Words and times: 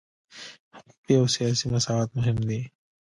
حقوقي 0.75 1.13
او 1.21 1.25
سیاسي 1.35 1.65
مساوات 1.73 2.09
مهم 2.17 2.37
دي. 2.49 2.61